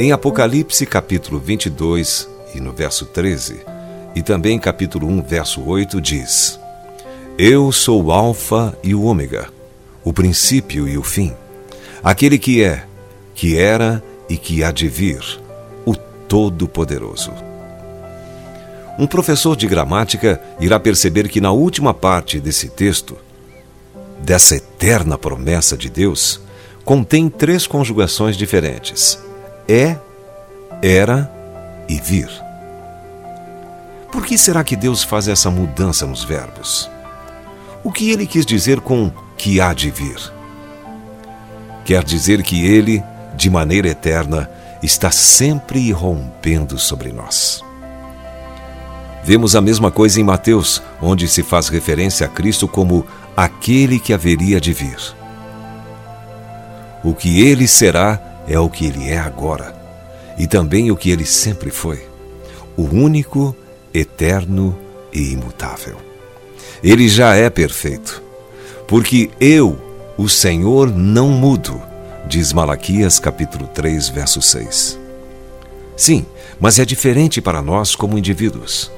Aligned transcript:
Em 0.00 0.12
Apocalipse 0.12 0.86
capítulo 0.86 1.40
22 1.40 2.28
e 2.54 2.60
no 2.60 2.72
verso 2.72 3.04
13, 3.04 3.60
e 4.14 4.22
também 4.22 4.56
capítulo 4.56 5.08
1, 5.08 5.22
verso 5.22 5.60
8 5.60 6.00
diz: 6.00 6.58
Eu 7.36 7.72
sou 7.72 8.04
o 8.04 8.12
alfa 8.12 8.78
e 8.82 8.94
o 8.94 9.02
ômega, 9.02 9.48
o 10.04 10.12
princípio 10.12 10.86
e 10.86 10.96
o 10.96 11.02
fim, 11.02 11.34
aquele 12.02 12.38
que 12.38 12.62
é, 12.62 12.84
que 13.34 13.58
era 13.58 14.00
e 14.28 14.36
que 14.36 14.62
há 14.62 14.70
de 14.70 14.88
vir, 14.88 15.20
o 15.84 15.96
todo-poderoso. 15.96 17.47
Um 18.98 19.06
professor 19.06 19.56
de 19.56 19.68
gramática 19.68 20.40
irá 20.58 20.80
perceber 20.80 21.28
que 21.28 21.40
na 21.40 21.52
última 21.52 21.94
parte 21.94 22.40
desse 22.40 22.68
texto, 22.68 23.16
dessa 24.18 24.56
eterna 24.56 25.16
promessa 25.16 25.76
de 25.76 25.88
Deus, 25.88 26.40
contém 26.84 27.28
três 27.28 27.64
conjugações 27.64 28.36
diferentes 28.36 29.18
é, 29.68 29.96
era 30.82 31.30
e 31.88 32.00
vir. 32.00 32.28
Por 34.10 34.26
que 34.26 34.36
será 34.36 34.64
que 34.64 34.74
Deus 34.74 35.04
faz 35.04 35.28
essa 35.28 35.50
mudança 35.50 36.04
nos 36.06 36.24
verbos? 36.24 36.90
O 37.84 37.92
que 37.92 38.10
ele 38.10 38.26
quis 38.26 38.44
dizer 38.44 38.80
com 38.80 39.12
que 39.36 39.60
há 39.60 39.72
de 39.72 39.90
vir? 39.90 40.18
Quer 41.84 42.02
dizer 42.02 42.42
que 42.42 42.66
ele, 42.66 43.02
de 43.36 43.48
maneira 43.48 43.88
eterna, 43.88 44.50
está 44.82 45.10
sempre 45.10 45.78
irrompendo 45.78 46.78
sobre 46.78 47.12
nós. 47.12 47.62
Vemos 49.28 49.54
a 49.54 49.60
mesma 49.60 49.90
coisa 49.90 50.18
em 50.18 50.24
Mateus, 50.24 50.82
onde 51.02 51.28
se 51.28 51.42
faz 51.42 51.68
referência 51.68 52.24
a 52.24 52.30
Cristo 52.30 52.66
como 52.66 53.04
aquele 53.36 54.00
que 54.00 54.14
haveria 54.14 54.58
de 54.58 54.72
vir. 54.72 54.96
O 57.04 57.12
que 57.12 57.42
ele 57.42 57.68
será 57.68 58.18
é 58.48 58.58
o 58.58 58.70
que 58.70 58.86
ele 58.86 59.06
é 59.06 59.18
agora 59.18 59.78
e 60.38 60.46
também 60.46 60.90
o 60.90 60.96
que 60.96 61.10
ele 61.10 61.26
sempre 61.26 61.70
foi: 61.70 62.06
o 62.74 62.84
único, 62.84 63.54
eterno 63.92 64.74
e 65.12 65.32
imutável. 65.34 65.98
Ele 66.82 67.06
já 67.06 67.34
é 67.34 67.50
perfeito, 67.50 68.22
porque 68.86 69.28
eu, 69.38 69.78
o 70.16 70.26
Senhor, 70.26 70.90
não 70.90 71.28
mudo, 71.28 71.78
diz 72.26 72.50
Malaquias 72.54 73.18
capítulo 73.18 73.66
3, 73.74 74.08
verso 74.08 74.40
6. 74.40 74.98
Sim, 75.94 76.24
mas 76.58 76.78
é 76.78 76.84
diferente 76.86 77.42
para 77.42 77.60
nós 77.60 77.94
como 77.94 78.16
indivíduos. 78.16 78.96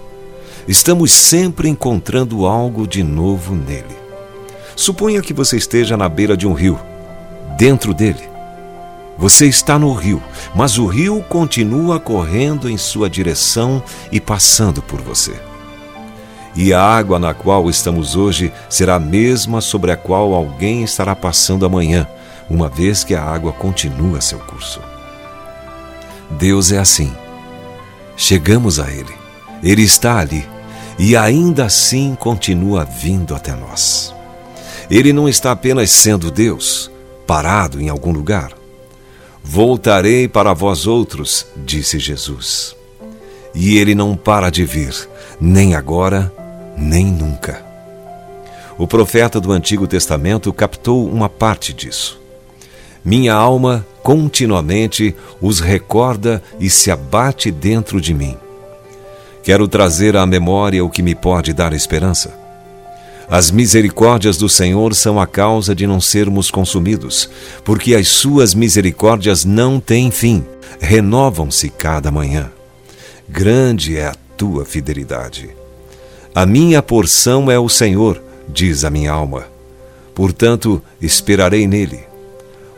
Estamos 0.69 1.13
sempre 1.13 1.69
encontrando 1.69 2.47
algo 2.47 2.87
de 2.87 3.03
novo 3.03 3.55
nele. 3.55 3.97
Suponha 4.77 5.21
que 5.21 5.35
você 5.35 5.57
esteja 5.57 5.97
na 5.97 6.09
beira 6.09 6.37
de 6.37 6.47
um 6.47 6.53
rio, 6.53 6.79
dentro 7.57 7.93
dele. 7.93 8.29
Você 9.19 9.47
está 9.47 9.79
no 9.79 9.93
rio, 9.93 10.23
mas 10.55 10.79
o 10.79 10.87
rio 10.87 11.23
continua 11.29 12.01
correndo 12.01 12.71
em 12.71 12.79
sua 12.79 13.11
direção 13.11 13.83
e 14.11 14.19
passando 14.19 14.81
por 14.81 15.01
você. 15.01 15.35
E 16.57 16.73
a 16.73 16.83
água 16.83 17.19
na 17.19 17.35
qual 17.35 17.69
estamos 17.69 18.17
hoje 18.17 18.53
será 18.69 18.95
a 18.95 19.01
mesma 19.01 19.61
sobre 19.61 19.93
a 19.93 19.97
qual 19.97 20.35
alguém 20.35 20.83
estará 20.83 21.15
passando 21.15 21.67
amanhã, 21.67 22.09
uma 22.49 22.69
vez 22.69 23.05
que 23.05 23.15
a 23.15 23.23
água 23.23 23.53
continua 23.53 24.21
seu 24.21 24.39
curso. 24.41 24.81
Deus 26.31 26.73
é 26.73 26.79
assim. 26.79 27.13
Chegamos 28.17 28.81
a 28.81 28.91
Ele, 28.91 29.15
Ele 29.63 29.83
está 29.83 30.19
ali, 30.19 30.49
e 31.03 31.17
ainda 31.17 31.65
assim 31.65 32.15
continua 32.15 32.85
vindo 32.85 33.35
até 33.35 33.55
nós. 33.55 34.15
Ele 34.91 35.15
não 35.15 35.27
está 35.27 35.51
apenas 35.51 35.91
sendo 35.91 36.31
Deus, 36.31 36.91
parado 37.27 37.81
em 37.81 37.89
algum 37.89 38.13
lugar. 38.13 38.53
Voltarei 39.43 40.29
para 40.29 40.53
vós 40.53 40.87
outros, 40.87 41.47
disse 41.57 41.99
Jesus. 41.99 42.77
E 43.55 43.79
ele 43.79 43.95
não 43.95 44.15
para 44.15 44.51
de 44.51 44.63
vir, 44.67 44.95
nem 45.41 45.75
agora, 45.75 46.31
nem 46.77 47.07
nunca. 47.07 47.65
O 48.77 48.87
profeta 48.87 49.41
do 49.41 49.53
Antigo 49.53 49.87
Testamento 49.87 50.53
captou 50.53 51.11
uma 51.11 51.31
parte 51.31 51.73
disso. 51.73 52.21
Minha 53.03 53.33
alma 53.33 53.87
continuamente 54.03 55.17
os 55.41 55.61
recorda 55.61 56.43
e 56.61 56.69
se 56.69 56.91
abate 56.91 57.51
dentro 57.51 58.03
de 58.03 58.13
mim. 58.13 58.37
Quero 59.43 59.67
trazer 59.67 60.17
à 60.17 60.27
memória 60.27 60.85
o 60.85 60.91
que 60.91 61.03
me 61.03 61.15
pode 61.15 61.53
dar 61.53 61.73
esperança. 61.73 62.39
As 63.29 63.51
misericórdias 63.51 64.37
do 64.37 64.49
Senhor 64.49 64.95
são 64.95 65.21
a 65.21 65.27
causa 65.27 65.75
de 65.75 65.87
não 65.87 66.01
sermos 66.01 66.51
consumidos, 66.51 67.31
porque 67.65 67.95
as 67.95 68.09
suas 68.09 68.55
misericórdias 68.55 69.45
não 69.45 69.79
têm 69.79 70.11
fim, 70.11 70.45
renovam-se 70.81 71.69
cada 71.69 72.11
manhã. 72.11 72.51
Grande 73.29 73.97
é 73.97 74.09
a 74.09 74.17
tua 74.37 74.65
fidelidade. 74.65 75.51
A 76.35 76.45
minha 76.45 76.83
porção 76.83 77.51
é 77.51 77.59
o 77.59 77.69
Senhor, 77.69 78.21
diz 78.49 78.85
a 78.85 78.91
minha 78.91 79.13
alma. 79.13 79.45
Portanto, 80.13 80.83
esperarei 81.01 81.67
nele. 81.67 82.01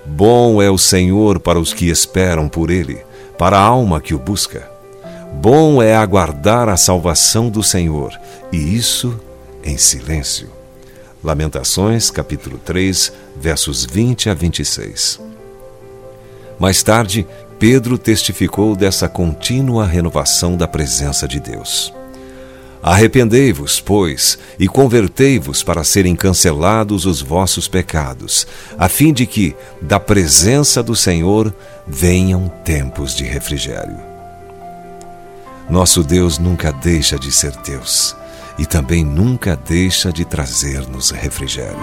Bom 0.05 0.61
é 0.61 0.71
o 0.71 0.77
Senhor 0.77 1.41
para 1.41 1.59
os 1.59 1.73
que 1.73 1.89
esperam 1.89 2.49
por 2.49 2.71
ele, 2.71 2.99
para 3.39 3.57
a 3.57 3.63
alma 3.63 4.01
que 4.01 4.15
o 4.15 4.19
busca. 4.19 4.72
Bom 5.43 5.83
é 5.83 5.97
aguardar 5.97 6.69
a 6.69 6.77
salvação 6.77 7.51
do 7.51 7.65
Senhor, 7.65 8.17
e 8.53 8.77
isso 8.77 9.19
em 9.65 9.77
silêncio. 9.77 10.49
Lamentações, 11.21 12.13
capítulo 12.13 12.59
3, 12.59 13.13
versos 13.37 13.85
20 13.85 14.31
a 14.31 14.35
26. 14.35 15.21
Mais 16.61 16.85
tarde, 16.85 17.27
Pedro 17.59 17.99
testificou 17.99 18.77
dessa 18.77 19.09
contínua 19.09 19.85
renovação 19.85 20.57
da 20.57 20.69
presença 20.69 21.27
de 21.27 21.41
Deus. 21.41 21.93
Arrependei-vos, 22.81 23.81
pois, 23.81 24.39
e 24.61 24.69
convertei-vos 24.69 25.61
para 25.65 25.83
serem 25.83 26.15
cancelados 26.15 27.05
os 27.05 27.21
vossos 27.21 27.67
pecados, 27.67 28.47
a 28.79 28.89
fim 28.89 29.13
de 29.13 29.27
que, 29.27 29.57
da 29.81 29.99
presença 29.99 30.85
do 30.85 30.95
Senhor, 30.95 31.53
venham 31.85 32.47
tempos 32.65 33.13
de 33.13 33.25
refrigério. 33.25 34.12
Nosso 35.73 36.03
Deus 36.03 36.39
nunca 36.39 36.71
deixa 36.71 37.19
de 37.19 37.33
ser 37.33 37.53
Deus 37.65 38.15
e 38.59 38.67
também 38.67 39.03
nunca 39.03 39.57
deixa 39.57 40.13
de 40.13 40.23
trazer-nos 40.23 41.11
refrigério. 41.11 41.81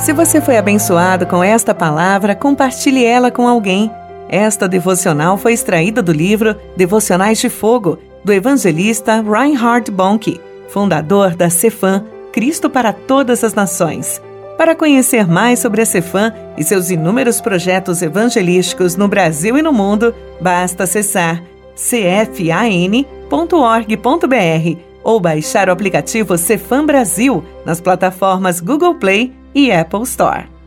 Se 0.00 0.12
você 0.12 0.40
foi 0.40 0.58
abençoado 0.58 1.26
com 1.26 1.44
esta 1.44 1.72
palavra, 1.72 2.34
compartilhe 2.34 3.04
ela 3.04 3.30
com 3.30 3.46
alguém. 3.46 3.88
Esta 4.28 4.66
devocional 4.66 5.38
foi 5.38 5.52
extraída 5.52 6.02
do 6.02 6.10
livro 6.10 6.56
Devocionais 6.76 7.38
de 7.38 7.48
Fogo, 7.48 8.00
do 8.24 8.32
evangelista 8.32 9.22
Reinhard 9.22 9.88
Bonk, 9.92 10.40
fundador 10.68 11.36
da 11.36 11.48
Cefam, 11.48 12.04
Cristo 12.32 12.68
para 12.68 12.92
Todas 12.92 13.44
as 13.44 13.54
Nações. 13.54 14.20
Para 14.56 14.74
conhecer 14.74 15.28
mais 15.28 15.60
sobre 15.60 15.82
a 15.82 15.86
Cefam 15.86 16.32
e 16.56 16.64
seus 16.64 16.90
inúmeros 16.90 17.40
projetos 17.40 18.02
evangelísticos 18.02 18.96
no 18.96 19.06
Brasil 19.06 19.56
e 19.56 19.62
no 19.62 19.72
mundo, 19.72 20.12
basta 20.40 20.82
acessar 20.82 21.40
cfan.org.br 21.78 23.06
ou 25.04 25.20
baixar 25.20 25.68
o 25.68 25.72
aplicativo 25.72 26.36
Cefam 26.36 26.84
Brasil 26.84 27.42
nas 27.64 27.80
plataformas 27.80 28.60
Google 28.60 28.96
Play 28.96 29.32
e 29.54 29.70
Apple 29.70 30.02
Store. 30.02 30.57